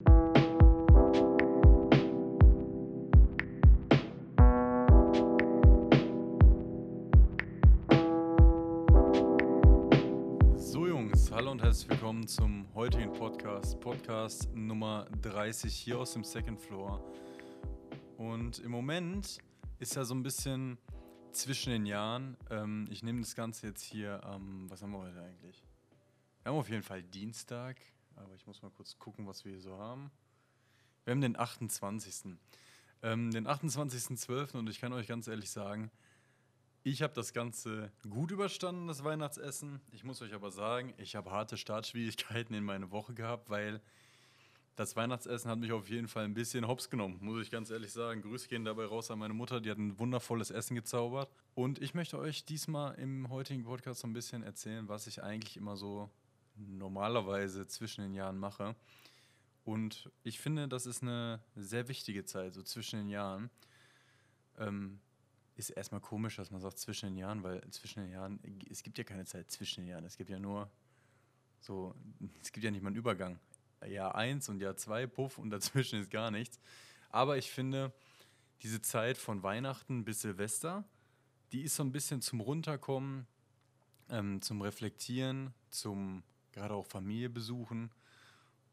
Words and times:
So 0.00 0.06
Jungs, 10.86 11.32
hallo 11.32 11.50
und 11.50 11.62
herzlich 11.62 11.90
willkommen 11.90 12.28
zum 12.28 12.72
heutigen 12.76 13.12
Podcast, 13.12 13.80
Podcast 13.80 14.48
Nummer 14.54 15.08
30 15.22 15.74
hier 15.74 15.98
aus 15.98 16.12
dem 16.12 16.22
Second 16.22 16.60
Floor. 16.60 17.02
Und 18.18 18.60
im 18.60 18.70
Moment 18.70 19.38
ist 19.80 19.96
ja 19.96 20.04
so 20.04 20.14
ein 20.14 20.22
bisschen 20.22 20.78
zwischen 21.32 21.70
den 21.70 21.86
Jahren. 21.86 22.36
Ähm, 22.50 22.86
ich 22.88 23.02
nehme 23.02 23.18
das 23.22 23.34
Ganze 23.34 23.66
jetzt 23.66 23.82
hier 23.82 24.22
am, 24.22 24.70
was 24.70 24.80
haben 24.80 24.92
wir 24.92 25.00
heute 25.00 25.20
eigentlich? 25.20 25.64
Wir 26.44 26.52
haben 26.52 26.58
auf 26.58 26.70
jeden 26.70 26.84
Fall 26.84 27.02
Dienstag, 27.02 27.80
aber 28.18 28.34
ich 28.34 28.46
muss 28.46 28.62
mal 28.62 28.70
kurz 28.70 28.98
gucken, 28.98 29.26
was 29.26 29.44
wir 29.44 29.52
hier 29.52 29.60
so 29.60 29.78
haben. 29.78 30.10
Wir 31.04 31.12
haben 31.12 31.20
den 31.20 31.38
28. 31.38 32.36
Ähm, 33.02 33.30
den 33.30 33.46
28.12. 33.46 34.56
und 34.56 34.68
ich 34.68 34.80
kann 34.80 34.92
euch 34.92 35.06
ganz 35.06 35.28
ehrlich 35.28 35.50
sagen, 35.50 35.90
ich 36.82 37.02
habe 37.02 37.12
das 37.12 37.32
Ganze 37.32 37.92
gut 38.08 38.30
überstanden, 38.30 38.88
das 38.88 39.04
Weihnachtsessen. 39.04 39.80
Ich 39.92 40.04
muss 40.04 40.22
euch 40.22 40.34
aber 40.34 40.50
sagen, 40.50 40.94
ich 40.96 41.16
habe 41.16 41.30
harte 41.30 41.56
Startschwierigkeiten 41.56 42.54
in 42.54 42.64
meine 42.64 42.90
Woche 42.90 43.14
gehabt, 43.14 43.50
weil 43.50 43.80
das 44.76 44.94
Weihnachtsessen 44.94 45.50
hat 45.50 45.58
mich 45.58 45.72
auf 45.72 45.90
jeden 45.90 46.06
Fall 46.06 46.24
ein 46.24 46.34
bisschen 46.34 46.68
hops 46.68 46.88
genommen, 46.88 47.18
muss 47.20 47.42
ich 47.42 47.50
ganz 47.50 47.70
ehrlich 47.70 47.92
sagen. 47.92 48.22
Grüße 48.22 48.48
gehen 48.48 48.64
dabei 48.64 48.84
raus 48.84 49.10
an 49.10 49.18
meine 49.18 49.34
Mutter, 49.34 49.60
die 49.60 49.70
hat 49.70 49.78
ein 49.78 49.98
wundervolles 49.98 50.50
Essen 50.50 50.76
gezaubert. 50.76 51.28
Und 51.54 51.82
ich 51.82 51.94
möchte 51.94 52.18
euch 52.18 52.44
diesmal 52.44 52.94
im 52.94 53.28
heutigen 53.28 53.64
Podcast 53.64 54.00
so 54.00 54.06
ein 54.06 54.12
bisschen 54.12 54.42
erzählen, 54.44 54.88
was 54.88 55.08
ich 55.08 55.22
eigentlich 55.22 55.56
immer 55.56 55.76
so 55.76 56.08
normalerweise 56.58 57.66
zwischen 57.66 58.02
den 58.02 58.14
Jahren 58.14 58.38
mache. 58.38 58.74
Und 59.64 60.10
ich 60.22 60.38
finde, 60.40 60.66
das 60.68 60.86
ist 60.86 61.02
eine 61.02 61.40
sehr 61.54 61.88
wichtige 61.88 62.24
Zeit, 62.24 62.54
so 62.54 62.62
zwischen 62.62 63.00
den 63.00 63.08
Jahren. 63.08 63.50
Ähm, 64.56 65.00
ist 65.56 65.70
erstmal 65.70 66.00
komisch, 66.00 66.36
dass 66.36 66.50
man 66.50 66.60
sagt 66.60 66.78
zwischen 66.78 67.10
den 67.10 67.18
Jahren, 67.18 67.42
weil 67.42 67.60
zwischen 67.70 68.02
den 68.04 68.12
Jahren, 68.12 68.40
es 68.70 68.82
gibt 68.82 68.96
ja 68.96 69.04
keine 69.04 69.24
Zeit 69.24 69.50
zwischen 69.50 69.82
den 69.82 69.90
Jahren. 69.90 70.04
Es 70.04 70.16
gibt 70.16 70.30
ja 70.30 70.38
nur 70.38 70.70
so, 71.60 71.94
es 72.42 72.52
gibt 72.52 72.64
ja 72.64 72.70
nicht 72.70 72.82
mal 72.82 72.88
einen 72.88 72.96
Übergang. 72.96 73.38
Jahr 73.86 74.14
1 74.14 74.48
und 74.48 74.60
Jahr 74.60 74.76
2, 74.76 75.06
puff, 75.06 75.38
und 75.38 75.50
dazwischen 75.50 76.00
ist 76.00 76.10
gar 76.10 76.30
nichts. 76.30 76.58
Aber 77.10 77.36
ich 77.36 77.50
finde, 77.50 77.92
diese 78.62 78.82
Zeit 78.82 79.18
von 79.18 79.42
Weihnachten 79.42 80.04
bis 80.04 80.22
Silvester, 80.22 80.84
die 81.52 81.62
ist 81.62 81.76
so 81.76 81.82
ein 81.82 81.92
bisschen 81.92 82.22
zum 82.22 82.40
Runterkommen, 82.40 83.26
ähm, 84.10 84.40
zum 84.42 84.62
Reflektieren, 84.62 85.54
zum 85.70 86.22
gerade 86.58 86.74
auch 86.74 86.86
Familie 86.86 87.30
besuchen 87.30 87.90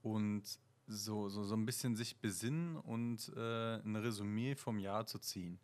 und 0.02 0.44
so, 0.88 1.30
so, 1.30 1.44
so 1.44 1.56
ein 1.56 1.66
bisschen 1.66 1.96
sich 1.96 2.18
besinnen 2.18 2.78
und 2.78 3.32
äh, 3.36 3.76
ein 3.78 3.96
Resümee 3.96 4.56
vom 4.56 4.80
Jahr 4.80 5.06
zu 5.06 5.20
ziehen. 5.20 5.60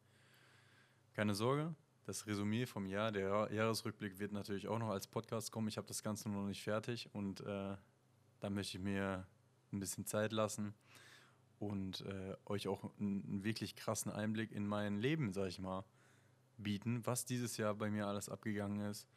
Keine 1.13 1.35
Sorge, 1.35 1.75
das 2.05 2.25
Resümee 2.25 2.65
vom 2.65 2.85
Jahr, 2.85 3.11
der 3.11 3.49
Jahresrückblick 3.51 4.19
wird 4.19 4.31
natürlich 4.31 4.67
auch 4.67 4.79
noch 4.79 4.89
als 4.89 5.07
Podcast 5.07 5.51
kommen. 5.51 5.67
Ich 5.67 5.77
habe 5.77 5.87
das 5.87 6.03
Ganze 6.03 6.29
noch 6.29 6.45
nicht 6.45 6.63
fertig 6.63 7.09
und 7.13 7.41
äh, 7.41 7.75
da 8.39 8.49
möchte 8.49 8.77
ich 8.77 8.83
mir 8.83 9.27
ein 9.71 9.79
bisschen 9.79 10.05
Zeit 10.05 10.31
lassen 10.31 10.73
und 11.59 12.01
äh, 12.01 12.35
euch 12.45 12.67
auch 12.67 12.83
einen, 12.99 13.23
einen, 13.23 13.43
wirklich 13.43 13.75
krassen 13.75 14.11
Einblick 14.11 14.51
in 14.51 14.65
mein 14.65 14.99
Leben, 14.99 15.31
sag 15.31 15.47
ich 15.47 15.59
mal, 15.59 15.85
bieten, 16.57 17.05
was 17.05 17.25
dieses 17.25 17.57
Jahr 17.57 17.75
bei 17.75 17.89
mir 17.91 18.07
alles 18.07 18.29
abgegangen 18.29 18.89
ist. 18.89 19.07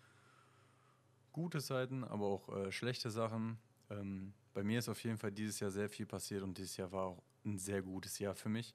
Gute 1.35 1.61
Seiten, 1.61 2.05
aber 2.05 2.27
auch 2.27 2.49
äh, 2.49 2.71
schlechte 2.71 3.11
Sachen. 3.11 3.59
Ähm, 3.91 4.33
bei 4.53 4.63
mir 4.63 4.79
ist 4.79 4.89
auf 4.89 5.03
jeden 5.03 5.19
Fall 5.19 5.33
dieses 5.33 5.59
Jahr 5.59 5.73
sehr 5.73 5.89
viel 5.89 6.07
passiert 6.07 6.45
und 6.45 6.57
dieses 6.57 6.77
Jahr 6.77 6.93
war 6.93 7.07
auch 7.07 7.25
ein 7.45 7.59
sehr 7.59 7.83
gutes 7.83 8.21
Jahr 8.21 8.37
für 8.37 8.49
mich. 8.49 8.73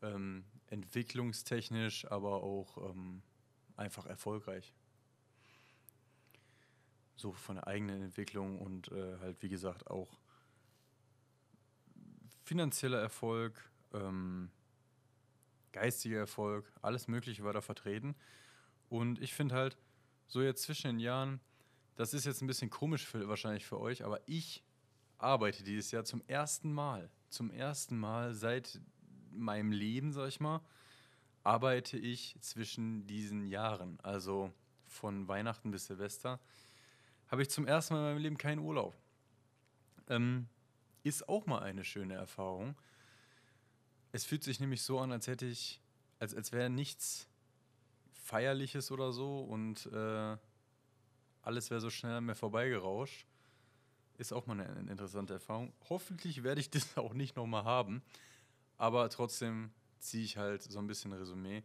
Ähm, 0.00 0.46
entwicklungstechnisch, 0.68 2.10
aber 2.10 2.42
auch 2.42 2.90
ähm, 2.90 3.22
einfach 3.76 4.06
erfolgreich 4.06 4.72
so 7.14 7.32
von 7.32 7.56
der 7.56 7.66
eigenen 7.66 8.00
Entwicklung 8.00 8.58
und 8.58 8.90
äh, 8.90 9.18
halt, 9.18 9.42
wie 9.42 9.50
gesagt, 9.50 9.86
auch 9.90 10.18
finanzieller 12.42 13.00
Erfolg, 13.00 13.70
ähm, 13.92 14.50
geistiger 15.72 16.20
Erfolg, 16.20 16.72
alles 16.80 17.06
Mögliche 17.06 17.44
war 17.44 17.52
da 17.52 17.60
vertreten. 17.60 18.16
Und 18.88 19.20
ich 19.20 19.34
finde 19.34 19.56
halt, 19.56 19.76
so 20.26 20.40
jetzt 20.40 20.62
zwischen 20.62 20.88
den 20.88 20.98
Jahren, 20.98 21.38
das 21.96 22.14
ist 22.14 22.24
jetzt 22.24 22.42
ein 22.42 22.46
bisschen 22.46 22.70
komisch 22.70 23.06
für, 23.06 23.28
wahrscheinlich 23.28 23.64
für 23.64 23.80
euch, 23.80 24.04
aber 24.04 24.20
ich 24.26 24.62
arbeite 25.18 25.62
dieses 25.62 25.90
Jahr 25.90 26.04
zum 26.04 26.22
ersten 26.26 26.72
Mal, 26.72 27.10
zum 27.28 27.50
ersten 27.50 27.98
Mal 27.98 28.34
seit 28.34 28.80
meinem 29.30 29.72
Leben, 29.72 30.12
sag 30.12 30.28
ich 30.28 30.40
mal, 30.40 30.60
arbeite 31.42 31.98
ich 31.98 32.36
zwischen 32.40 33.06
diesen 33.06 33.46
Jahren, 33.46 33.98
also 34.02 34.52
von 34.86 35.28
Weihnachten 35.28 35.70
bis 35.70 35.86
Silvester 35.86 36.40
habe 37.32 37.42
ich 37.42 37.48
zum 37.48 37.66
ersten 37.66 37.94
Mal 37.94 38.00
in 38.00 38.06
meinem 38.14 38.22
Leben 38.22 38.38
keinen 38.38 38.58
Urlaub. 38.58 38.94
Ähm, 40.08 40.48
ist 41.02 41.28
auch 41.30 41.46
mal 41.46 41.62
eine 41.62 41.82
schöne 41.82 42.14
Erfahrung. 42.14 42.76
Es 44.12 44.26
fühlt 44.26 44.44
sich 44.44 44.60
nämlich 44.60 44.82
so 44.82 45.00
an, 45.00 45.10
als 45.12 45.26
hätte 45.26 45.46
ich, 45.46 45.80
als, 46.18 46.34
als 46.34 46.52
wäre 46.52 46.68
nichts 46.68 47.26
Feierliches 48.12 48.92
oder 48.92 49.12
so 49.12 49.40
und 49.40 49.86
äh, 49.86 50.36
alles 51.42 51.70
wäre 51.70 51.80
so 51.80 51.90
schnell 51.90 52.14
an 52.14 52.24
mir 52.24 52.34
vorbeigerauscht. 52.34 53.26
Ist 54.18 54.32
auch 54.32 54.46
mal 54.46 54.60
eine, 54.60 54.90
interessante 54.90 55.34
Erfahrung. 55.34 55.72
Hoffentlich 55.88 56.42
werde 56.42 56.60
ich 56.60 56.70
das 56.70 56.96
auch 56.96 57.14
nicht 57.14 57.36
nochmal 57.36 57.64
haben, 57.64 58.02
aber 58.78 59.08
trotzdem 59.10 59.70
ziehe 59.98 60.24
ich 60.24 60.36
halt 60.36 60.62
so 60.62 60.78
ein 60.78 60.86
bisschen 60.86 61.12
Resümee 61.12 61.62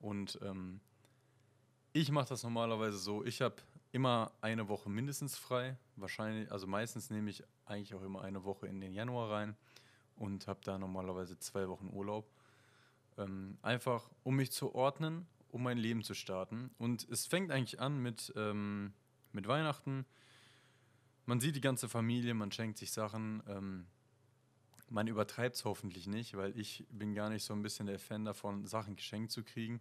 und 0.00 0.38
ähm, 0.42 0.80
ich 1.92 2.10
mache 2.10 2.28
das 2.28 2.42
normalerweise 2.42 2.98
so. 2.98 3.24
Ich 3.24 3.40
habe 3.40 3.56
immer 3.92 4.32
eine 4.40 4.68
Woche 4.68 4.90
mindestens 4.90 5.36
frei. 5.36 5.78
Wahrscheinlich, 5.94 6.50
also 6.50 6.66
meistens 6.66 7.08
nehme 7.08 7.30
ich 7.30 7.44
eigentlich 7.66 7.94
auch 7.94 8.02
immer 8.02 8.22
eine 8.22 8.44
Woche 8.44 8.66
in 8.66 8.80
den 8.80 8.92
Januar 8.92 9.30
rein 9.30 9.56
und 10.16 10.48
habe 10.48 10.60
da 10.64 10.76
normalerweise 10.76 11.38
zwei 11.38 11.68
Wochen 11.68 11.88
Urlaub. 11.92 12.28
Ähm, 13.16 13.58
einfach, 13.62 14.10
um 14.24 14.34
mich 14.34 14.50
zu 14.50 14.74
ordnen, 14.74 15.26
um 15.52 15.62
mein 15.62 15.78
Leben 15.78 16.02
zu 16.02 16.14
starten. 16.14 16.72
Und 16.78 17.08
es 17.08 17.26
fängt 17.26 17.52
eigentlich 17.52 17.80
an 17.80 18.02
mit, 18.02 18.32
ähm, 18.34 18.92
mit 19.34 19.48
Weihnachten. 19.48 20.06
Man 21.26 21.40
sieht 21.40 21.56
die 21.56 21.60
ganze 21.60 21.88
Familie, 21.88 22.34
man 22.34 22.52
schenkt 22.52 22.78
sich 22.78 22.92
Sachen. 22.92 23.42
Ähm, 23.48 23.86
man 24.90 25.06
übertreibt 25.06 25.56
es 25.56 25.64
hoffentlich 25.64 26.06
nicht, 26.06 26.36
weil 26.36 26.58
ich 26.58 26.86
bin 26.90 27.14
gar 27.14 27.30
nicht 27.30 27.44
so 27.44 27.54
ein 27.54 27.62
bisschen 27.62 27.86
der 27.86 27.98
Fan 27.98 28.24
davon, 28.24 28.66
Sachen 28.66 28.96
geschenkt 28.96 29.32
zu 29.32 29.42
kriegen. 29.42 29.80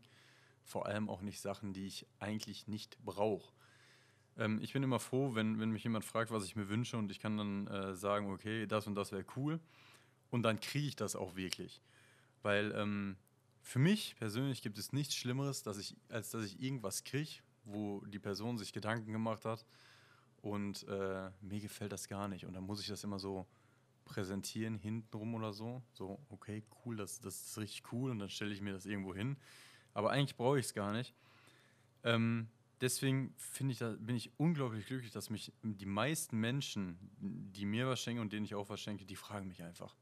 Vor 0.64 0.86
allem 0.86 1.10
auch 1.10 1.22
nicht 1.22 1.42
Sachen, 1.42 1.74
die 1.74 1.86
ich 1.86 2.08
eigentlich 2.20 2.68
nicht 2.68 2.98
brauche. 3.04 3.54
Ähm, 4.38 4.60
ich 4.62 4.74
bin 4.74 4.84
immer 4.84 5.00
froh, 5.00 5.36
wenn, 5.36 5.60
wenn 5.60 5.72
mich 5.72 5.84
jemand 5.84 6.06
fragt, 6.06 6.32
was 6.32 6.46
ich 6.46 6.56
mir 6.56 6.70
wünsche 6.70 6.98
und 6.98 7.12
ich 7.12 7.20
kann 7.20 7.38
dann 7.38 7.68
äh, 7.68 7.96
sagen, 7.96 8.32
okay, 8.32 8.66
das 8.66 8.88
und 8.88 8.96
das 8.96 9.12
wäre 9.12 9.26
cool. 9.36 9.60
Und 10.30 10.44
dann 10.44 10.60
kriege 10.60 10.88
ich 10.88 10.96
das 10.96 11.16
auch 11.16 11.36
wirklich. 11.36 11.82
Weil 12.42 12.72
ähm, 12.76 13.18
für 13.62 13.80
mich 13.80 14.16
persönlich 14.18 14.62
gibt 14.62 14.78
es 14.78 14.94
nichts 14.94 15.16
Schlimmeres, 15.16 15.64
dass 15.64 15.78
ich, 15.78 15.96
als 16.10 16.32
dass 16.32 16.44
ich 16.46 16.62
irgendwas 16.62 17.04
kriege, 17.04 17.42
wo 17.66 18.02
die 18.06 18.20
Person 18.20 18.58
sich 18.58 18.74
Gedanken 18.74 19.12
gemacht 19.12 19.46
hat 19.46 19.66
und 20.42 20.88
äh, 20.88 21.30
mir 21.42 21.60
gefällt 21.62 21.92
das 21.92 22.08
gar 22.08 22.28
nicht. 22.28 22.46
Und 22.46 22.54
dann 22.54 22.64
muss 22.64 22.82
ich 22.82 22.88
das 22.88 23.04
immer 23.04 23.20
so 23.20 23.46
präsentieren, 24.06 24.78
hintenrum 24.78 25.36
oder 25.36 25.54
so. 25.54 25.82
So, 25.94 26.20
okay, 26.30 26.64
cool, 26.86 26.98
das, 26.98 27.20
das 27.20 27.48
ist 27.48 27.58
richtig 27.58 27.92
cool 27.92 28.12
und 28.12 28.20
dann 28.20 28.30
stelle 28.30 28.54
ich 28.54 28.62
mir 28.62 28.74
das 28.74 28.86
irgendwo 28.86 29.14
hin. 29.16 29.38
Aber 29.94 30.12
eigentlich 30.12 30.36
brauche 30.36 30.60
ich 30.60 30.66
es 30.66 30.74
gar 30.74 30.92
nicht. 30.92 31.14
Ähm, 32.04 32.50
deswegen 32.82 33.34
ich, 33.70 33.80
bin 33.80 34.16
ich 34.16 34.32
unglaublich 34.38 34.86
glücklich, 34.86 35.12
dass 35.12 35.30
mich 35.30 35.54
die 35.62 35.86
meisten 35.86 36.38
Menschen, 36.38 36.98
die 37.20 37.66
mir 37.66 37.88
was 37.88 38.02
schenken 38.02 38.22
und 38.22 38.34
denen 38.34 38.46
ich 38.46 38.56
auch 38.56 38.70
was 38.70 38.82
schenke, 38.82 39.06
die 39.06 39.16
fragen 39.16 39.48
mich 39.48 39.64
einfach. 39.64 39.96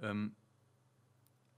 Ähm, 0.00 0.34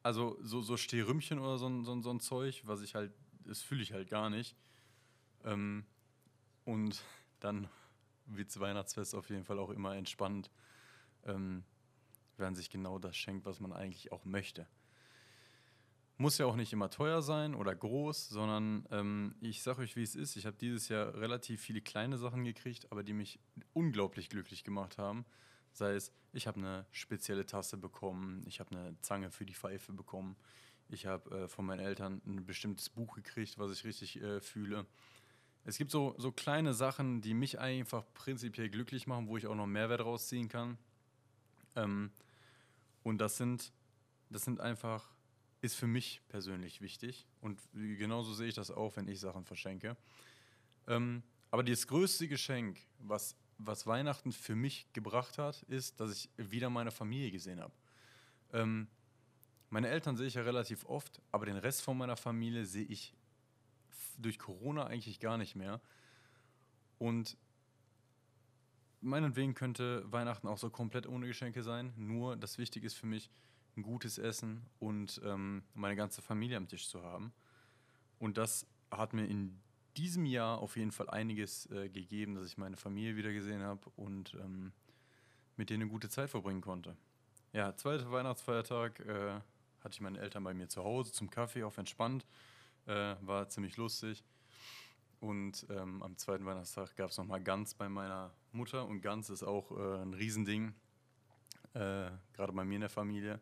also 0.02 0.38
so, 0.42 0.60
so 0.60 0.76
Stehrümchen 0.76 1.38
oder 1.38 1.58
so, 1.58 1.82
so, 1.82 2.00
so 2.00 2.10
ein 2.10 2.20
Zeug, 2.20 2.62
was 2.66 2.82
ich 2.82 2.94
halt, 2.94 3.12
das 3.44 3.62
fühle 3.62 3.82
ich 3.82 3.92
halt 3.92 4.08
gar 4.08 4.30
nicht. 4.30 4.56
Ähm, 5.44 5.84
und 6.64 7.02
dann 7.40 7.68
wird 8.26 8.48
das 8.48 8.60
Weihnachtsfest 8.60 9.14
auf 9.14 9.28
jeden 9.30 9.44
Fall 9.44 9.58
auch 9.58 9.70
immer 9.70 9.96
entspannt, 9.96 10.50
ähm, 11.24 11.64
wenn 12.36 12.46
man 12.46 12.54
sich 12.54 12.70
genau 12.70 12.98
das 12.98 13.16
schenkt, 13.16 13.46
was 13.46 13.60
man 13.60 13.72
eigentlich 13.72 14.12
auch 14.12 14.24
möchte. 14.24 14.66
Muss 16.18 16.38
ja 16.38 16.46
auch 16.46 16.56
nicht 16.56 16.72
immer 16.72 16.90
teuer 16.90 17.22
sein 17.22 17.54
oder 17.54 17.74
groß, 17.74 18.28
sondern 18.28 18.86
ähm, 18.90 19.34
ich 19.40 19.62
sage 19.62 19.80
euch, 19.80 19.96
wie 19.96 20.02
es 20.02 20.14
ist. 20.14 20.36
Ich 20.36 20.46
habe 20.46 20.56
dieses 20.56 20.88
Jahr 20.88 21.14
relativ 21.14 21.60
viele 21.60 21.80
kleine 21.80 22.16
Sachen 22.16 22.44
gekriegt, 22.44 22.92
aber 22.92 23.02
die 23.02 23.12
mich 23.12 23.40
unglaublich 23.72 24.28
glücklich 24.28 24.62
gemacht 24.62 24.98
haben. 24.98 25.24
Sei 25.72 25.94
es, 25.94 26.12
ich 26.32 26.46
habe 26.46 26.58
eine 26.58 26.86
spezielle 26.90 27.46
Tasse 27.46 27.76
bekommen, 27.76 28.42
ich 28.46 28.60
habe 28.60 28.76
eine 28.76 28.96
Zange 29.00 29.30
für 29.30 29.46
die 29.46 29.54
Pfeife 29.54 29.92
bekommen, 29.92 30.36
ich 30.88 31.06
habe 31.06 31.30
äh, 31.30 31.48
von 31.48 31.64
meinen 31.64 31.80
Eltern 31.80 32.20
ein 32.26 32.44
bestimmtes 32.44 32.90
Buch 32.90 33.14
gekriegt, 33.14 33.58
was 33.58 33.72
ich 33.72 33.84
richtig 33.84 34.20
äh, 34.20 34.40
fühle. 34.40 34.86
Es 35.64 35.78
gibt 35.78 35.90
so, 35.90 36.14
so 36.18 36.32
kleine 36.32 36.74
Sachen, 36.74 37.20
die 37.20 37.34
mich 37.34 37.58
einfach 37.58 38.04
prinzipiell 38.14 38.68
glücklich 38.68 39.06
machen, 39.06 39.28
wo 39.28 39.36
ich 39.36 39.46
auch 39.46 39.54
noch 39.54 39.66
Mehrwert 39.66 40.00
rausziehen 40.00 40.48
kann. 40.48 40.76
Ähm, 41.76 42.10
Und 43.04 43.18
das 43.18 43.36
sind, 43.36 43.72
das 44.30 44.44
sind 44.44 44.60
einfach, 44.60 45.10
ist 45.60 45.74
für 45.74 45.86
mich 45.86 46.20
persönlich 46.28 46.80
wichtig. 46.80 47.26
Und 47.40 47.60
genauso 47.72 48.32
sehe 48.34 48.48
ich 48.48 48.54
das 48.54 48.70
auch, 48.70 48.96
wenn 48.96 49.08
ich 49.08 49.20
Sachen 49.20 49.44
verschenke. 49.44 49.96
Ähm, 50.86 51.22
aber 51.50 51.62
das 51.62 51.86
größte 51.86 52.28
Geschenk, 52.28 52.78
was, 52.98 53.36
was 53.58 53.86
Weihnachten 53.86 54.32
für 54.32 54.54
mich 54.54 54.86
gebracht 54.92 55.38
hat, 55.38 55.62
ist, 55.64 56.00
dass 56.00 56.12
ich 56.12 56.30
wieder 56.36 56.70
meine 56.70 56.90
Familie 56.90 57.30
gesehen 57.30 57.60
habe. 57.60 57.74
Ähm, 58.52 58.88
meine 59.70 59.88
Eltern 59.88 60.16
sehe 60.16 60.26
ich 60.26 60.34
ja 60.34 60.42
relativ 60.42 60.84
oft, 60.86 61.20
aber 61.30 61.46
den 61.46 61.56
Rest 61.56 61.82
von 61.82 61.96
meiner 61.96 62.16
Familie 62.16 62.66
sehe 62.66 62.84
ich 62.84 63.14
durch 64.18 64.38
Corona 64.38 64.86
eigentlich 64.86 65.20
gar 65.20 65.38
nicht 65.38 65.56
mehr. 65.56 65.80
Und 66.98 67.36
meinetwegen 69.00 69.54
könnte 69.54 70.10
Weihnachten 70.10 70.46
auch 70.46 70.58
so 70.58 70.70
komplett 70.70 71.06
ohne 71.06 71.26
Geschenke 71.26 71.62
sein. 71.62 71.92
Nur 71.96 72.36
das 72.36 72.58
Wichtige 72.58 72.86
ist 72.86 72.94
für 72.94 73.06
mich, 73.06 73.30
ein 73.76 73.82
gutes 73.82 74.18
Essen 74.18 74.66
und 74.80 75.20
ähm, 75.24 75.62
meine 75.74 75.96
ganze 75.96 76.20
Familie 76.20 76.56
am 76.56 76.68
Tisch 76.68 76.88
zu 76.88 77.02
haben. 77.02 77.32
Und 78.18 78.36
das 78.36 78.66
hat 78.90 79.14
mir 79.14 79.26
in 79.26 79.58
diesem 79.96 80.26
Jahr 80.26 80.58
auf 80.58 80.76
jeden 80.76 80.92
Fall 80.92 81.08
einiges 81.10 81.66
äh, 81.70 81.88
gegeben, 81.88 82.34
dass 82.34 82.46
ich 82.46 82.58
meine 82.58 82.76
Familie 82.76 83.16
wieder 83.16 83.32
gesehen 83.32 83.62
habe 83.62 83.90
und 83.96 84.34
ähm, 84.34 84.72
mit 85.56 85.70
denen 85.70 85.82
eine 85.82 85.90
gute 85.90 86.08
Zeit 86.08 86.30
verbringen 86.30 86.60
konnte. 86.60 86.96
Ja, 87.52 87.76
zweiter 87.76 88.10
Weihnachtsfeiertag 88.10 89.00
äh, 89.00 89.40
hatte 89.80 89.94
ich 89.94 90.00
meine 90.00 90.18
Eltern 90.18 90.44
bei 90.44 90.54
mir 90.54 90.68
zu 90.68 90.82
Hause 90.82 91.12
zum 91.12 91.30
Kaffee, 91.30 91.64
auf 91.64 91.78
entspannt. 91.78 92.26
Äh, 92.86 93.16
war 93.20 93.48
ziemlich 93.48 93.76
lustig. 93.76 94.24
Und 95.20 95.66
ähm, 95.70 96.02
am 96.02 96.16
zweiten 96.16 96.44
Weihnachtstag 96.44 96.96
gab 96.96 97.10
es 97.10 97.16
nochmal 97.16 97.40
Gans 97.40 97.74
bei 97.74 97.88
meiner 97.88 98.32
Mutter. 98.50 98.86
Und 98.86 99.02
Gans 99.02 99.30
ist 99.30 99.44
auch 99.44 99.70
äh, 99.70 100.02
ein 100.02 100.14
Riesending, 100.14 100.74
äh, 101.74 102.10
gerade 102.32 102.52
bei 102.52 102.64
mir 102.64 102.74
in 102.74 102.80
der 102.80 102.90
Familie. 102.90 103.40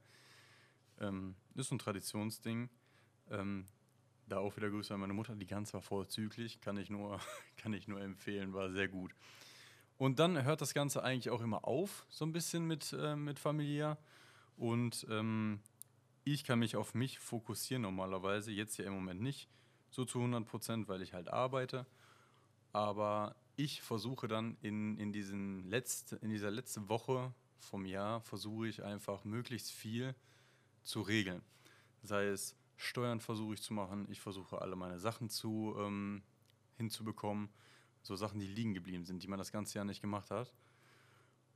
Ähm, 1.00 1.34
ist 1.54 1.72
ein 1.72 1.78
Traditionsding. 1.78 2.68
Ähm, 3.30 3.64
da 4.28 4.38
auch 4.38 4.56
wieder 4.56 4.70
Grüße 4.70 4.92
an 4.92 5.00
meine 5.00 5.12
Mutter. 5.12 5.34
Die 5.34 5.46
Gans 5.46 5.72
war 5.74 5.80
vorzüglich, 5.80 6.60
kann 6.60 6.76
ich 6.76 6.90
nur, 6.90 7.18
kann 7.56 7.72
ich 7.72 7.88
nur 7.88 8.00
empfehlen, 8.00 8.52
war 8.52 8.70
sehr 8.70 8.88
gut. 8.88 9.14
Und 9.96 10.18
dann 10.18 10.42
hört 10.44 10.60
das 10.60 10.72
Ganze 10.72 11.02
eigentlich 11.02 11.30
auch 11.30 11.42
immer 11.42 11.66
auf, 11.66 12.06
so 12.08 12.24
ein 12.24 12.32
bisschen 12.32 12.66
mit, 12.66 12.94
äh, 12.98 13.16
mit 13.16 13.38
familiär. 13.38 13.98
Und 14.56 15.06
ähm, 15.10 15.60
ich 16.24 16.44
kann 16.44 16.58
mich 16.58 16.76
auf 16.76 16.94
mich 16.94 17.18
fokussieren 17.18 17.82
normalerweise, 17.82 18.50
jetzt 18.52 18.76
ja 18.78 18.84
im 18.84 18.94
Moment 18.94 19.20
nicht 19.20 19.48
so 19.90 20.04
zu 20.04 20.18
100 20.18 20.46
Prozent, 20.46 20.88
weil 20.88 21.02
ich 21.02 21.14
halt 21.14 21.28
arbeite. 21.28 21.86
Aber 22.72 23.34
ich 23.56 23.82
versuche 23.82 24.28
dann 24.28 24.56
in, 24.60 24.96
in, 24.98 25.12
diesen 25.12 25.68
letzte, 25.68 26.16
in 26.16 26.30
dieser 26.30 26.50
letzten 26.50 26.88
Woche 26.88 27.32
vom 27.58 27.84
Jahr, 27.84 28.20
versuche 28.20 28.68
ich 28.68 28.82
einfach 28.82 29.24
möglichst 29.24 29.70
viel 29.72 30.14
zu 30.82 31.02
regeln. 31.02 31.42
Sei 32.02 32.26
es 32.26 32.56
Steuern 32.76 33.20
versuche 33.20 33.54
ich 33.54 33.62
zu 33.62 33.74
machen, 33.74 34.06
ich 34.10 34.20
versuche 34.20 34.62
alle 34.62 34.74
meine 34.74 34.98
Sachen 34.98 35.28
zu, 35.28 35.74
ähm, 35.78 36.22
hinzubekommen. 36.78 37.50
So 38.02 38.16
Sachen, 38.16 38.40
die 38.40 38.46
liegen 38.46 38.72
geblieben 38.72 39.04
sind, 39.04 39.22
die 39.22 39.28
man 39.28 39.38
das 39.38 39.52
ganze 39.52 39.76
Jahr 39.76 39.84
nicht 39.84 40.00
gemacht 40.00 40.30
hat. 40.30 40.54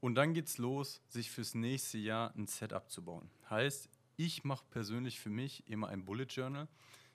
Und 0.01 0.17
dann 0.17 0.35
geht 0.35 0.49
es 0.49 0.59
los, 0.59 1.01
sich 1.09 1.31
fürs 1.31 1.55
nächste 1.55 1.97
Jahr 1.97 2.35
ein 2.37 2.47
Setup 2.47 2.91
zu 2.91 3.03
bauen. 3.03 3.31
Heißt, 3.49 3.89
ich 4.17 4.45
mache 4.45 4.65
persönlich 4.71 5.21
für 5.21 5.31
mich 5.31 5.69
immer 5.69 5.89
ein 5.89 6.05
Bullet 6.05 6.25
Journal. 6.25 6.69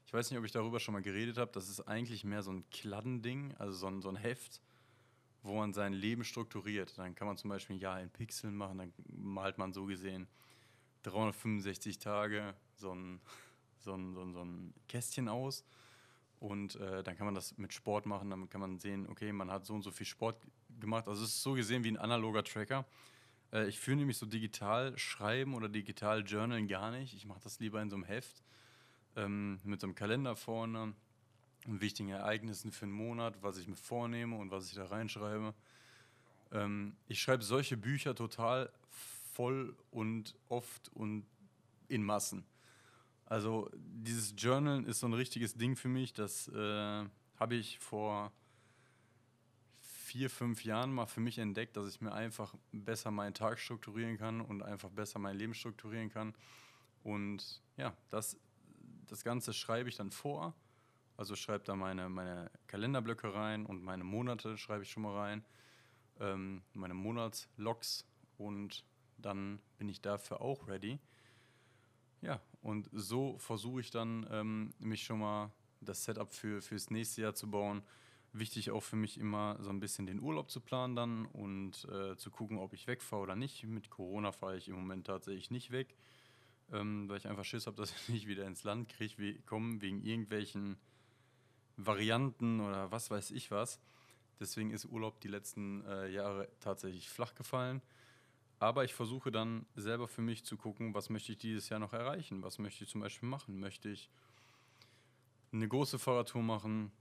Ich 0.05 0.13
weiß 0.13 0.31
nicht, 0.31 0.39
ob 0.39 0.45
ich 0.45 0.51
darüber 0.51 0.79
schon 0.79 0.93
mal 0.93 1.01
geredet 1.01 1.37
habe. 1.37 1.51
Das 1.51 1.69
ist 1.69 1.81
eigentlich 1.81 2.23
mehr 2.23 2.41
so 2.41 2.51
ein 2.51 2.67
Kladdending, 2.71 3.53
also 3.57 3.73
so 3.73 3.87
ein, 3.87 4.01
so 4.01 4.09
ein 4.09 4.15
Heft, 4.15 4.61
wo 5.43 5.55
man 5.55 5.73
sein 5.73 5.93
Leben 5.93 6.23
strukturiert. 6.23 6.97
Dann 6.97 7.15
kann 7.15 7.27
man 7.27 7.37
zum 7.37 7.49
Beispiel 7.49 7.75
ein 7.75 7.79
Jahr 7.79 8.01
in 8.01 8.09
Pixeln 8.09 8.55
machen, 8.55 8.79
dann 8.79 8.93
malt 9.07 9.57
man 9.57 9.71
so 9.73 9.85
gesehen 9.85 10.27
365 11.03 11.99
Tage 11.99 12.55
so 12.75 12.93
ein, 12.93 13.21
so 13.79 13.93
ein, 13.93 14.13
so 14.13 14.21
ein, 14.21 14.33
so 14.33 14.41
ein 14.43 14.73
Kästchen 14.87 15.29
aus. 15.29 15.63
Und 16.39 16.75
äh, 16.75 17.03
dann 17.03 17.17
kann 17.17 17.25
man 17.25 17.35
das 17.35 17.57
mit 17.57 17.73
Sport 17.73 18.05
machen, 18.05 18.29
dann 18.29 18.49
kann 18.49 18.61
man 18.61 18.79
sehen, 18.79 19.07
okay, 19.09 19.31
man 19.33 19.51
hat 19.51 19.65
so 19.65 19.73
und 19.73 19.81
so 19.81 19.91
viel 19.91 20.05
Sport 20.05 20.41
gemacht. 20.79 21.07
Also 21.07 21.23
es 21.23 21.31
ist 21.31 21.43
so 21.43 21.53
gesehen 21.53 21.83
wie 21.83 21.89
ein 21.89 21.97
analoger 21.97 22.43
Tracker. 22.43 22.85
Äh, 23.51 23.67
ich 23.67 23.79
fühle 23.79 23.97
nämlich 23.97 24.17
so 24.17 24.25
digital 24.25 24.97
schreiben 24.97 25.53
oder 25.53 25.69
digital 25.69 26.23
journalen 26.23 26.67
gar 26.67 26.91
nicht. 26.91 27.13
Ich 27.13 27.25
mache 27.25 27.41
das 27.43 27.59
lieber 27.59 27.81
in 27.81 27.89
so 27.89 27.95
einem 27.95 28.05
Heft 28.05 28.43
ähm, 29.15 29.59
mit 29.63 29.81
so 29.81 29.87
einem 29.87 29.95
Kalender 29.95 30.35
vorne, 30.35 30.93
wichtigen 31.65 32.09
Ereignissen 32.09 32.71
für 32.71 32.85
einen 32.85 32.93
Monat, 32.93 33.41
was 33.41 33.57
ich 33.57 33.67
mir 33.67 33.75
vornehme 33.75 34.37
und 34.37 34.51
was 34.51 34.67
ich 34.69 34.75
da 34.75 34.85
reinschreibe. 34.85 35.53
Ähm, 36.51 36.95
ich 37.07 37.21
schreibe 37.21 37.43
solche 37.43 37.77
Bücher 37.77 38.15
total 38.15 38.71
voll 39.33 39.75
und 39.91 40.35
oft 40.47 40.89
und 40.89 41.25
in 41.87 42.03
Massen. 42.03 42.45
Also 43.25 43.69
dieses 43.75 44.33
Journalen 44.37 44.85
ist 44.85 44.99
so 44.99 45.07
ein 45.07 45.13
richtiges 45.13 45.53
Ding 45.53 45.75
für 45.75 45.87
mich. 45.87 46.13
Das 46.13 46.47
äh, 46.47 47.05
habe 47.39 47.55
ich 47.55 47.79
vor 47.79 48.31
vier, 50.09 50.31
fünf 50.31 50.65
Jahren 50.65 50.91
mal 50.91 51.05
für 51.05 51.19
mich 51.19 51.37
entdeckt, 51.37 51.77
dass 51.77 51.87
ich 51.87 52.01
mir 52.01 52.11
einfach 52.11 52.55
besser 52.71 53.11
meinen 53.11 53.35
Tag 53.35 53.59
strukturieren 53.59 54.17
kann 54.17 54.41
und 54.41 54.63
einfach 54.63 54.89
besser 54.89 55.19
mein 55.19 55.37
Leben 55.37 55.53
strukturieren 55.53 56.09
kann. 56.09 56.33
Und 57.03 57.61
ja, 57.77 57.95
das, 58.09 58.35
das 59.05 59.23
Ganze 59.23 59.53
schreibe 59.53 59.87
ich 59.87 59.97
dann 59.97 60.09
vor. 60.09 60.55
Also 61.15 61.35
schreibe 61.35 61.63
da 61.63 61.75
meine, 61.75 62.09
meine 62.09 62.49
Kalenderblöcke 62.65 63.35
rein 63.35 63.67
und 63.67 63.83
meine 63.83 64.03
Monate 64.03 64.57
schreibe 64.57 64.81
ich 64.81 64.89
schon 64.89 65.03
mal 65.03 65.15
rein. 65.15 65.45
Ähm, 66.19 66.63
meine 66.73 66.95
Monatslogs 66.95 68.07
und 68.39 68.83
dann 69.19 69.61
bin 69.77 69.89
ich 69.89 70.01
dafür 70.01 70.41
auch 70.41 70.67
ready. 70.67 70.99
Ja, 72.21 72.41
und 72.63 72.89
so 72.93 73.37
versuche 73.37 73.81
ich 73.81 73.91
dann, 73.91 74.27
ähm, 74.31 74.73
mich 74.79 75.03
schon 75.03 75.19
mal 75.19 75.51
das 75.81 76.03
Setup 76.03 76.33
für, 76.33 76.63
fürs 76.63 76.89
nächste 76.89 77.21
Jahr 77.21 77.35
zu 77.35 77.49
bauen 77.51 77.83
wichtig 78.33 78.71
auch 78.71 78.83
für 78.83 78.95
mich 78.95 79.17
immer 79.19 79.57
so 79.59 79.69
ein 79.69 79.79
bisschen 79.79 80.05
den 80.05 80.21
Urlaub 80.21 80.49
zu 80.49 80.61
planen 80.61 80.95
dann 80.95 81.25
und 81.25 81.85
äh, 81.85 82.15
zu 82.17 82.29
gucken, 82.31 82.57
ob 82.57 82.73
ich 82.73 82.87
wegfahre 82.87 83.21
oder 83.21 83.35
nicht. 83.35 83.63
Mit 83.63 83.89
Corona 83.89 84.31
fahre 84.31 84.57
ich 84.57 84.67
im 84.67 84.75
Moment 84.75 85.07
tatsächlich 85.07 85.51
nicht 85.51 85.71
weg, 85.71 85.95
ähm, 86.71 87.09
weil 87.09 87.17
ich 87.17 87.27
einfach 87.27 87.45
Schiss 87.45 87.67
habe, 87.67 87.77
dass 87.81 87.91
ich 87.91 88.09
nicht 88.09 88.27
wieder 88.27 88.45
ins 88.45 88.63
Land 88.63 88.89
kriege, 88.89 89.17
wie, 89.17 89.39
kommen 89.41 89.81
wegen 89.81 90.01
irgendwelchen 90.01 90.77
Varianten 91.77 92.59
oder 92.59 92.91
was 92.91 93.09
weiß 93.09 93.31
ich 93.31 93.51
was. 93.51 93.79
Deswegen 94.39 94.71
ist 94.71 94.85
Urlaub 94.85 95.19
die 95.21 95.27
letzten 95.27 95.85
äh, 95.85 96.09
Jahre 96.09 96.49
tatsächlich 96.59 97.09
flach 97.09 97.35
gefallen. 97.35 97.81
Aber 98.59 98.83
ich 98.83 98.93
versuche 98.93 99.31
dann 99.31 99.65
selber 99.75 100.07
für 100.07 100.21
mich 100.21 100.43
zu 100.43 100.57
gucken, 100.57 100.93
was 100.93 101.09
möchte 101.09 101.31
ich 101.31 101.37
dieses 101.37 101.69
Jahr 101.69 101.79
noch 101.79 101.93
erreichen? 101.93 102.43
Was 102.43 102.59
möchte 102.59 102.83
ich 102.83 102.89
zum 102.89 103.01
Beispiel 103.01 103.27
machen? 103.27 103.59
Möchte 103.59 103.89
ich 103.89 104.09
eine 105.51 105.67
große 105.67 105.97
Fahrradtour 105.97 106.43
machen? 106.43 106.91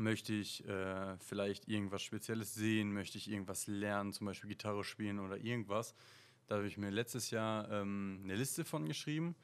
Möchte 0.00 0.32
ich 0.32 0.66
äh, 0.66 1.18
vielleicht 1.18 1.68
irgendwas 1.68 2.00
Spezielles 2.00 2.54
sehen? 2.54 2.94
Möchte 2.94 3.18
ich 3.18 3.30
irgendwas 3.30 3.66
lernen, 3.66 4.14
zum 4.14 4.26
Beispiel 4.26 4.48
Gitarre 4.48 4.82
spielen 4.82 5.18
oder 5.18 5.36
irgendwas? 5.36 5.94
Da 6.46 6.56
habe 6.56 6.66
ich 6.66 6.78
mir 6.78 6.88
letztes 6.88 7.30
Jahr 7.30 7.70
ähm, 7.70 8.20
eine 8.24 8.34
Liste 8.34 8.64
von 8.64 8.86
geschrieben. 8.86 9.36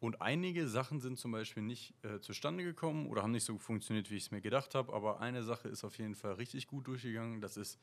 Und 0.00 0.20
einige 0.20 0.68
Sachen 0.68 1.00
sind 1.00 1.18
zum 1.18 1.32
Beispiel 1.32 1.62
nicht 1.62 1.94
äh, 2.04 2.20
zustande 2.20 2.62
gekommen 2.62 3.06
oder 3.06 3.22
haben 3.22 3.30
nicht 3.30 3.44
so 3.44 3.56
funktioniert, 3.56 4.10
wie 4.10 4.16
ich 4.16 4.24
es 4.24 4.30
mir 4.30 4.42
gedacht 4.42 4.74
habe. 4.74 4.92
Aber 4.92 5.20
eine 5.20 5.42
Sache 5.42 5.68
ist 5.68 5.82
auf 5.82 5.96
jeden 5.96 6.14
Fall 6.14 6.34
richtig 6.34 6.66
gut 6.66 6.86
durchgegangen. 6.86 7.40
Das 7.40 7.56
ist 7.56 7.78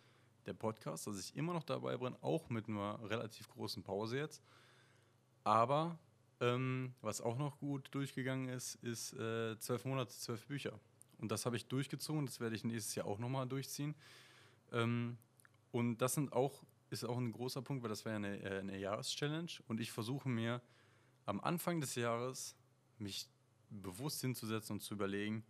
der 0.45 0.53
Podcast, 0.53 1.07
dass 1.07 1.19
ich 1.19 1.36
immer 1.36 1.53
noch 1.53 1.63
dabei 1.63 1.98
bin, 1.98 2.15
auch 2.22 2.48
mit 2.51 2.69
einer 2.69 3.00
relativ 3.10 3.50
großen 3.50 3.81
Pause 3.81 4.19
jetzt. 4.19 4.43
Aber 5.43 5.98
ähm, 6.41 6.93
was 7.01 7.22
auch 7.22 7.39
noch 7.39 7.57
gut 7.57 7.89
durchgegangen 7.89 8.50
ist, 8.50 8.75
ist 8.84 9.13
äh, 9.13 9.57
zwölf 9.57 9.84
Monate, 9.84 10.12
zwölf 10.12 10.45
Bücher. 10.45 10.79
Und 11.19 11.29
das 11.31 11.45
habe 11.45 11.55
ich 11.55 11.65
durchgezogen, 11.65 12.25
das 12.25 12.39
werde 12.39 12.55
ich 12.55 12.63
nächstes 12.63 12.95
Jahr 12.95 13.07
auch 13.07 13.19
nochmal 13.19 13.48
durchziehen. 13.48 13.95
Ähm, 14.72 15.17
und 15.72 15.98
das 15.98 16.13
sind 16.13 16.34
auch, 16.34 16.63
ist 16.89 17.03
auch 17.03 17.17
ein 17.17 17.31
großer 17.31 17.62
Punkt, 17.62 17.84
weil 17.84 17.89
das 17.89 18.05
wäre 18.05 18.15
eine, 18.15 18.41
äh, 18.41 18.60
eine 18.60 18.77
Jahreschallenge. 18.77 19.48
Und 19.67 19.79
ich 19.79 19.91
versuche 19.91 20.29
mir 20.29 20.62
am 21.25 21.39
Anfang 21.39 21.81
des 21.81 21.95
Jahres 21.95 22.55
mich 22.98 23.27
bewusst 23.69 24.22
hinzusetzen 24.22 24.75
und 24.75 24.81
zu 24.81 24.93
überlegen, 24.93 25.43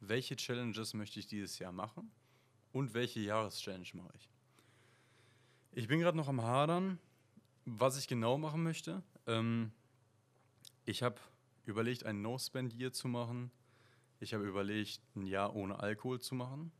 welche 0.00 0.36
Challenges 0.36 0.94
möchte 0.94 1.20
ich 1.20 1.26
dieses 1.26 1.58
Jahr 1.58 1.72
machen 1.72 2.10
und 2.72 2.92
welche 2.94 3.20
Jahreschallenge 3.20 3.86
mache 3.94 4.12
ich. 4.14 4.28
Ich 5.72 5.88
bin 5.88 6.00
gerade 6.00 6.16
noch 6.16 6.28
am 6.28 6.42
Hadern, 6.42 6.98
was 7.64 7.98
ich 7.98 8.08
genau 8.08 8.38
machen 8.38 8.62
möchte. 8.62 9.02
Ähm, 9.26 9.72
ich 10.84 11.02
habe 11.02 11.20
überlegt, 11.64 12.04
ein 12.04 12.22
No-Spend-Year 12.22 12.92
zu 12.92 13.08
machen 13.08 13.50
ich 14.20 14.34
habe 14.34 14.44
überlegt, 14.44 15.00
ein 15.14 15.26
Jahr 15.26 15.54
ohne 15.54 15.78
Alkohol 15.78 16.20
zu 16.20 16.34
machen. 16.34 16.72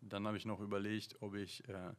Dann 0.00 0.26
habe 0.26 0.36
ich 0.36 0.44
noch 0.44 0.60
überlegt, 0.60 1.20
ob 1.22 1.34
ich 1.34 1.66
äh, 1.68 1.92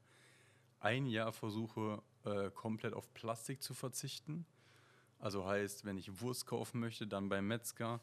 ein 0.79 1.07
Jahr 1.07 1.33
versuche, 1.33 2.01
äh, 2.23 2.51
komplett 2.51 2.93
auf 2.93 3.13
Plastik 3.13 3.61
zu 3.61 3.73
verzichten. 3.73 4.45
Also 5.19 5.45
heißt, 5.45 5.85
wenn 5.85 5.97
ich 5.97 6.21
Wurst 6.21 6.45
kaufen 6.45 6.79
möchte, 6.79 7.07
dann 7.07 7.29
beim 7.29 7.47
Metzger 7.47 8.01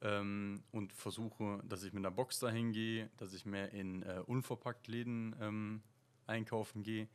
ähm, 0.00 0.62
und 0.70 0.92
versuche, 0.92 1.60
dass 1.64 1.82
ich 1.82 1.92
mit 1.92 2.00
einer 2.04 2.14
Box 2.14 2.38
dahin 2.38 2.72
gehe, 2.72 3.10
dass 3.16 3.32
ich 3.34 3.44
mehr 3.44 3.72
in 3.72 4.02
äh, 4.02 4.22
unverpackt 4.24 4.88
Läden 4.88 5.36
ähm, 5.40 5.82
einkaufen 6.26 6.82
gehe, 6.82 7.08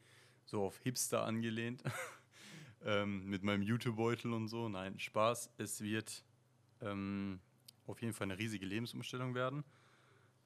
so 0.45 0.63
auf 0.63 0.77
Hipster 0.79 1.25
angelehnt. 1.25 1.83
ähm, 2.85 3.25
mit 3.29 3.43
meinem 3.43 3.61
YouTube-Beutel 3.61 4.33
und 4.33 4.47
so. 4.47 4.69
Nein, 4.69 4.99
Spaß. 4.99 5.51
Es 5.57 5.81
wird 5.81 6.23
ähm, 6.81 7.39
auf 7.89 8.01
jeden 8.01 8.13
Fall 8.13 8.25
eine 8.25 8.37
riesige 8.37 8.65
Lebensumstellung 8.65 9.35
werden. 9.35 9.63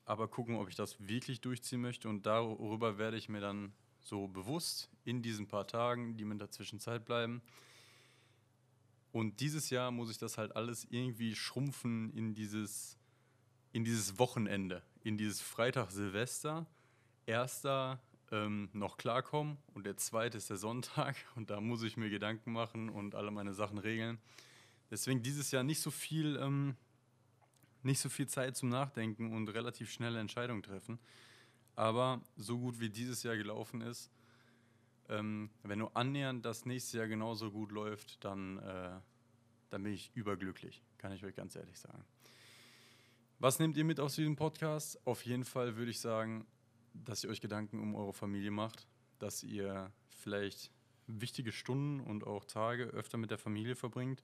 Aber 0.05 0.27
gucken, 0.27 0.55
ob 0.55 0.69
ich 0.69 0.75
das 0.75 1.07
wirklich 1.07 1.41
durchziehen 1.41 1.81
möchte. 1.81 2.09
Und 2.09 2.25
darüber 2.25 2.97
werde 2.97 3.17
ich 3.17 3.29
mir 3.29 3.41
dann 3.41 3.73
so 4.01 4.27
bewusst 4.27 4.89
in 5.05 5.21
diesen 5.21 5.47
paar 5.47 5.67
Tagen, 5.67 6.17
die 6.17 6.25
mir 6.25 6.33
in 6.33 6.39
der 6.39 6.51
Zwischenzeit 6.51 7.05
bleiben. 7.05 7.41
Und 9.12 9.39
dieses 9.39 9.69
Jahr 9.69 9.91
muss 9.91 10.09
ich 10.09 10.17
das 10.17 10.38
halt 10.38 10.55
alles 10.55 10.88
irgendwie 10.89 11.35
schrumpfen 11.35 12.12
in 12.13 12.33
dieses, 12.33 12.97
in 13.71 13.85
dieses 13.85 14.17
Wochenende, 14.19 14.81
in 15.03 15.17
dieses 15.17 15.39
Freitag 15.39 15.91
Silvester. 15.91 16.65
Erster 17.25 18.01
ähm, 18.31 18.69
noch 18.73 18.97
klarkommen 18.97 19.57
und 19.73 19.85
der 19.85 19.95
zweite 19.95 20.38
ist 20.38 20.50
der 20.50 20.57
Sonntag 20.57 21.15
und 21.35 21.50
da 21.50 21.62
muss 21.62 21.83
ich 21.83 21.95
mir 21.95 22.09
Gedanken 22.09 22.51
machen 22.51 22.89
und 22.89 23.15
alle 23.15 23.31
meine 23.31 23.53
Sachen 23.53 23.77
regeln. 23.77 24.17
Deswegen 24.91 25.21
dieses 25.21 25.51
Jahr 25.51 25.63
nicht 25.63 25.79
so 25.79 25.91
viel, 25.91 26.38
ähm, 26.41 26.75
nicht 27.83 27.99
so 27.99 28.09
viel 28.09 28.27
Zeit 28.27 28.55
zum 28.55 28.69
Nachdenken 28.69 29.33
und 29.33 29.49
relativ 29.49 29.91
schnelle 29.91 30.19
Entscheidungen 30.19 30.63
treffen. 30.63 30.99
Aber 31.75 32.21
so 32.35 32.59
gut 32.59 32.79
wie 32.79 32.89
dieses 32.89 33.23
Jahr 33.23 33.35
gelaufen 33.35 33.81
ist, 33.81 34.11
ähm, 35.09 35.49
wenn 35.63 35.79
nur 35.79 35.95
annähernd 35.95 36.45
das 36.45 36.65
nächste 36.65 36.99
Jahr 36.99 37.07
genauso 37.07 37.51
gut 37.51 37.71
läuft, 37.71 38.23
dann, 38.23 38.59
äh, 38.59 38.99
dann 39.69 39.83
bin 39.83 39.93
ich 39.93 40.11
überglücklich, 40.15 40.81
kann 40.97 41.11
ich 41.11 41.23
euch 41.25 41.35
ganz 41.35 41.55
ehrlich 41.55 41.77
sagen. 41.77 42.03
Was 43.39 43.59
nehmt 43.59 43.75
ihr 43.75 43.83
mit 43.83 43.99
aus 43.99 44.15
diesem 44.15 44.35
Podcast? 44.35 45.05
Auf 45.05 45.25
jeden 45.25 45.43
Fall 45.43 45.75
würde 45.75 45.91
ich 45.91 45.99
sagen, 45.99 46.45
dass 46.93 47.23
ihr 47.23 47.29
euch 47.29 47.41
Gedanken 47.41 47.79
um 47.79 47.95
eure 47.95 48.13
Familie 48.13 48.51
macht, 48.51 48.87
dass 49.19 49.43
ihr 49.43 49.91
vielleicht 50.09 50.71
wichtige 51.07 51.51
Stunden 51.51 51.99
und 51.99 52.25
auch 52.25 52.45
Tage 52.45 52.85
öfter 52.85 53.17
mit 53.17 53.31
der 53.31 53.37
Familie 53.37 53.75
verbringt, 53.75 54.23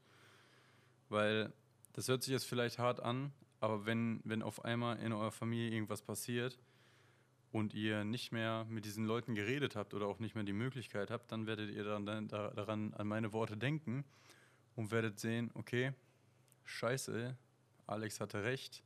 weil 1.10 1.52
das 1.94 2.08
hört 2.08 2.24
sich 2.24 2.32
jetzt 2.32 2.46
vielleicht 2.46 2.80
hart 2.80 3.02
an, 3.02 3.34
aber 3.60 3.86
wenn, 3.86 4.22
wenn 4.24 4.42
auf 4.42 4.64
einmal 4.64 5.00
in 5.00 5.12
eurer 5.12 5.32
Familie 5.32 5.72
irgendwas 5.72 6.02
passiert 6.02 6.60
und 7.52 7.74
ihr 7.74 8.04
nicht 8.04 8.32
mehr 8.32 8.66
mit 8.70 8.86
diesen 8.86 9.06
Leuten 9.06 9.36
geredet 9.36 9.76
habt 9.76 9.94
oder 9.94 10.08
auch 10.08 10.20
nicht 10.20 10.36
mehr 10.36 10.44
die 10.44 10.54
Möglichkeit 10.54 11.12
habt, 11.12 11.32
dann 11.32 11.48
werdet 11.48 11.72
ihr 11.72 11.84
dann 11.84 12.28
daran 12.28 12.94
an 12.94 13.08
meine 13.08 13.34
Worte 13.34 13.58
denken 13.58 14.06
und 14.76 14.92
werdet 14.92 15.20
sehen, 15.20 15.52
okay, 15.56 15.94
scheiße, 16.66 17.36
Alex 17.88 18.22
hatte 18.22 18.44
recht, 18.44 18.84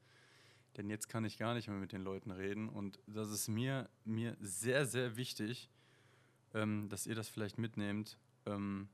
denn 0.78 0.90
jetzt 0.90 1.08
kann 1.08 1.26
ich 1.26 1.38
gar 1.38 1.54
nicht 1.54 1.68
mehr 1.68 1.78
mit 1.78 1.92
den 1.92 2.02
Leuten 2.02 2.32
reden. 2.32 2.70
Und 2.70 3.00
das 3.06 3.30
ist 3.30 3.48
mir, 3.48 3.90
mir 4.06 4.36
sehr, 4.40 4.86
sehr 4.86 5.18
wichtig, 5.18 5.70
ähm, 6.54 6.90
dass 6.90 7.06
ihr 7.06 7.16
das 7.16 7.30
vielleicht 7.30 7.58
mitnehmt. 7.58 8.18
Ähm, 8.46 8.88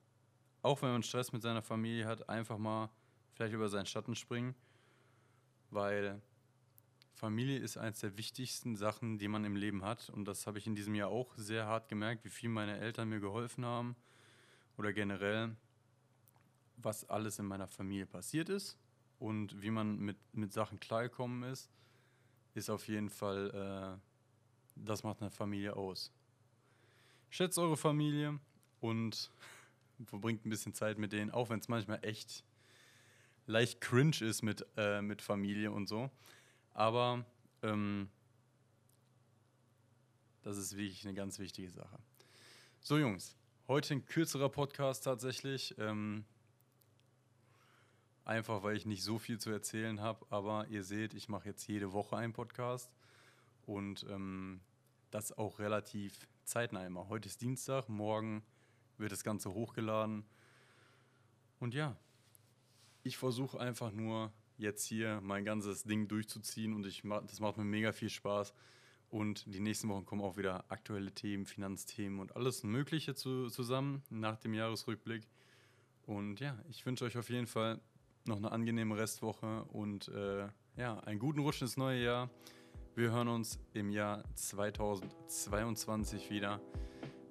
auch 0.61 0.81
wenn 0.81 0.91
man 0.91 1.03
Stress 1.03 1.31
mit 1.31 1.41
seiner 1.41 1.61
Familie 1.61 2.05
hat, 2.05 2.27
einfach 2.27 2.57
mal 2.57 2.89
vielleicht 3.33 3.53
über 3.53 3.69
seinen 3.69 3.85
Schatten 3.85 4.15
springen, 4.15 4.55
weil 5.71 6.21
Familie 7.13 7.59
ist 7.59 7.77
eines 7.77 7.99
der 7.99 8.17
wichtigsten 8.17 8.75
Sachen, 8.77 9.17
die 9.17 9.27
man 9.27 9.43
im 9.43 9.55
Leben 9.55 9.83
hat. 9.83 10.09
Und 10.09 10.25
das 10.25 10.47
habe 10.47 10.57
ich 10.57 10.67
in 10.67 10.75
diesem 10.75 10.95
Jahr 10.95 11.09
auch 11.09 11.35
sehr 11.35 11.65
hart 11.65 11.89
gemerkt, 11.89 12.23
wie 12.23 12.29
viel 12.29 12.49
meine 12.49 12.77
Eltern 12.77 13.09
mir 13.09 13.19
geholfen 13.19 13.65
haben 13.65 13.95
oder 14.77 14.93
generell, 14.93 15.55
was 16.77 17.09
alles 17.09 17.37
in 17.37 17.45
meiner 17.45 17.67
Familie 17.67 18.05
passiert 18.05 18.47
ist 18.47 18.77
und 19.19 19.61
wie 19.61 19.69
man 19.69 19.99
mit, 19.99 20.17
mit 20.31 20.53
Sachen 20.53 20.79
klargekommen 20.79 21.43
ist, 21.51 21.69
ist 22.53 22.69
auf 22.69 22.87
jeden 22.87 23.09
Fall, 23.09 23.99
äh, 23.99 23.99
das 24.75 25.03
macht 25.03 25.21
eine 25.21 25.29
Familie 25.29 25.75
aus. 25.75 26.13
Schätzt 27.29 27.59
eure 27.59 27.75
Familie 27.75 28.39
und 28.79 29.29
verbringt 30.05 30.45
ein 30.45 30.49
bisschen 30.49 30.73
Zeit 30.73 30.97
mit 30.97 31.11
denen, 31.11 31.31
auch 31.31 31.49
wenn 31.49 31.59
es 31.59 31.67
manchmal 31.67 31.99
echt 32.03 32.45
leicht 33.49 33.81
cringe 33.81 34.21
ist 34.21 34.43
mit, 34.43 34.65
äh, 34.77 35.01
mit 35.01 35.21
Familie 35.21 35.71
und 35.71 35.87
so. 35.87 36.09
Aber 36.73 37.25
ähm, 37.63 38.09
das 40.43 40.57
ist 40.57 40.77
wirklich 40.77 41.03
eine 41.03 41.15
ganz 41.15 41.39
wichtige 41.39 41.69
Sache. 41.69 41.97
So, 42.79 42.97
Jungs, 42.97 43.35
heute 43.67 43.95
ein 43.95 44.05
kürzerer 44.05 44.49
Podcast 44.49 45.03
tatsächlich. 45.03 45.75
Ähm, 45.79 46.25
einfach 48.23 48.61
weil 48.61 48.77
ich 48.77 48.85
nicht 48.85 49.03
so 49.03 49.17
viel 49.17 49.39
zu 49.39 49.49
erzählen 49.49 49.99
habe. 49.99 50.27
Aber 50.29 50.67
ihr 50.67 50.83
seht, 50.83 51.15
ich 51.15 51.27
mache 51.27 51.49
jetzt 51.49 51.67
jede 51.67 51.91
Woche 51.91 52.15
einen 52.15 52.33
Podcast 52.33 52.91
und 53.65 54.05
ähm, 54.09 54.61
das 55.09 55.35
auch 55.35 55.57
relativ 55.57 56.27
zeitnah 56.43 56.85
immer. 56.85 57.09
Heute 57.09 57.27
ist 57.27 57.41
Dienstag, 57.41 57.89
morgen 57.89 58.43
wird 58.99 59.11
das 59.11 59.23
Ganze 59.23 59.55
hochgeladen. 59.55 60.23
Und 61.59 61.73
ja, 61.73 61.97
ich 63.03 63.17
versuche 63.17 63.59
einfach 63.59 63.91
nur 63.91 64.31
jetzt 64.57 64.85
hier 64.85 65.21
mein 65.21 65.45
ganzes 65.45 65.83
Ding 65.83 66.07
durchzuziehen 66.07 66.73
und 66.73 66.85
ich, 66.85 67.03
das 67.03 67.39
macht 67.39 67.57
mir 67.57 67.63
mega 67.63 67.91
viel 67.91 68.09
Spaß. 68.09 68.53
Und 69.09 69.51
die 69.51 69.59
nächsten 69.59 69.89
Wochen 69.89 70.05
kommen 70.05 70.21
auch 70.21 70.37
wieder 70.37 70.65
aktuelle 70.69 71.11
Themen, 71.11 71.45
Finanzthemen 71.45 72.19
und 72.19 72.35
alles 72.35 72.63
Mögliche 72.63 73.15
zu, 73.15 73.49
zusammen 73.49 74.03
nach 74.09 74.37
dem 74.37 74.53
Jahresrückblick. 74.53 75.27
Und 76.05 76.39
ja, 76.39 76.57
ich 76.69 76.85
wünsche 76.85 77.05
euch 77.05 77.17
auf 77.17 77.29
jeden 77.29 77.47
Fall 77.47 77.79
noch 78.25 78.37
eine 78.37 78.51
angenehme 78.51 78.97
Restwoche 78.97 79.63
und 79.65 80.09
äh, 80.09 80.47
ja, 80.77 80.99
einen 80.99 81.19
guten 81.19 81.39
Rutsch 81.39 81.61
ins 81.61 81.77
neue 81.77 82.03
Jahr. 82.03 82.29
Wir 82.95 83.11
hören 83.11 83.27
uns 83.29 83.59
im 83.73 83.91
Jahr 83.91 84.23
2022 84.35 86.29
wieder 86.29 86.61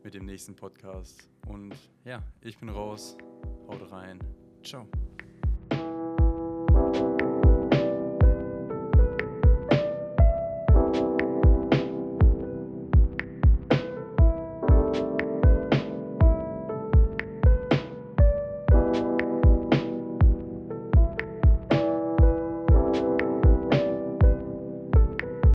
mit 0.02 0.14
dem 0.14 0.24
nächsten 0.24 0.56
Podcast. 0.56 1.28
Und 1.46 1.74
ja, 2.04 2.22
ich 2.40 2.58
bin 2.58 2.68
raus. 2.70 3.16
Haut 3.68 3.90
rein. 3.92 4.18
Ciao. 4.64 4.88
Thank 6.94 7.20
you. 7.20 7.27